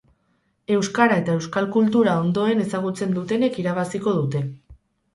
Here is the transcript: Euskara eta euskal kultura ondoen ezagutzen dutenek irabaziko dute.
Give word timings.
Euskara 0.75 1.17
eta 1.23 1.35
euskal 1.41 1.69
kultura 1.77 2.17
ondoen 2.23 2.65
ezagutzen 2.67 3.17
dutenek 3.21 3.63
irabaziko 3.67 4.19
dute. 4.21 4.47